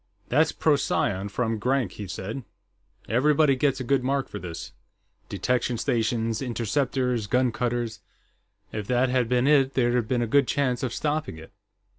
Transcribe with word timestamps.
"That's 0.29 0.51
Procyon, 0.51 1.29
from 1.29 1.59
Grank," 1.59 1.91
he 1.91 2.07
said. 2.07 2.43
"Everybody 3.07 3.55
gets 3.55 3.79
a 3.79 3.83
good 3.83 4.03
mark 4.03 4.29
for 4.29 4.39
this 4.39 4.71
detection 5.29 5.77
stations, 5.77 6.41
interceptors, 6.41 7.27
gun 7.27 7.51
cutters. 7.51 7.99
If 8.71 8.87
that 8.87 9.09
had 9.09 9.29
been 9.29 9.45
it, 9.45 9.75
there'd 9.75 9.93
have 9.93 10.07
been 10.07 10.23
a 10.23 10.25
good 10.25 10.47
chance 10.47 10.81
of 10.81 10.91
stopping 10.91 11.37
it." 11.37 11.51